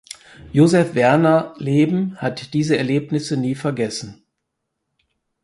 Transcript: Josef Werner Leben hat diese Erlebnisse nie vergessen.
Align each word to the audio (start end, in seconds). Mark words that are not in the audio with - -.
Josef 0.51 0.95
Werner 0.95 1.53
Leben 1.59 2.15
hat 2.17 2.55
diese 2.55 2.75
Erlebnisse 2.75 3.37
nie 3.37 3.53
vergessen. 3.53 4.23